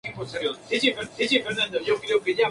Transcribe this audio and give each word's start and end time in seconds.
Why 0.03 0.13
was 0.17 0.35
I 0.35 1.27
chosen? 1.27 2.39